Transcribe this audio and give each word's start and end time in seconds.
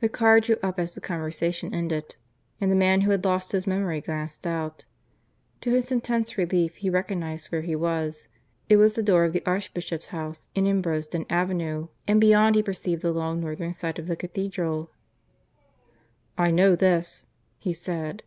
The 0.00 0.08
car 0.08 0.40
drew 0.40 0.56
up 0.62 0.78
as 0.78 0.94
the 0.94 1.02
conversation 1.02 1.74
ended; 1.74 2.16
and 2.62 2.70
the 2.72 2.74
man 2.74 3.02
who 3.02 3.10
had 3.10 3.26
lost 3.26 3.52
his 3.52 3.66
memory 3.66 4.00
glanced 4.00 4.46
out. 4.46 4.86
To 5.60 5.72
his 5.74 5.92
intense 5.92 6.38
relief, 6.38 6.76
he 6.76 6.88
recognized 6.88 7.52
where 7.52 7.60
he 7.60 7.76
was. 7.76 8.26
It 8.70 8.78
was 8.78 8.94
the 8.94 9.02
door 9.02 9.24
of 9.24 9.36
Archbishop's 9.44 10.06
House, 10.06 10.48
in 10.54 10.66
Ambrosden 10.66 11.26
Avenue; 11.28 11.88
and 12.08 12.18
beyond 12.22 12.54
he 12.54 12.62
perceived 12.62 13.02
the 13.02 13.12
long 13.12 13.42
northern 13.42 13.74
side 13.74 13.98
of 13.98 14.06
the 14.06 14.16
Cathedral. 14.16 14.92
"I 16.38 16.50
know 16.50 16.74
this," 16.74 17.26
he 17.58 17.74
said. 17.74 18.22